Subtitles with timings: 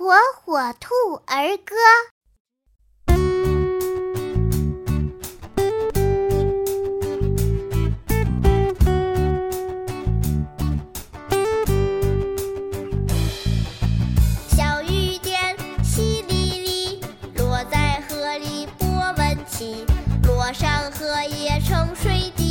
[0.00, 0.94] 火火兔
[1.26, 1.76] 儿歌
[14.48, 15.54] 小雨点
[15.84, 16.32] 淅沥
[16.64, 16.98] 沥，
[17.36, 18.88] 落在河里波
[19.18, 19.84] 纹起，
[20.22, 22.49] 落上荷叶成水滴。